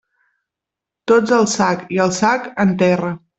[1.11, 3.13] Tots al sac, i el sac, en terra.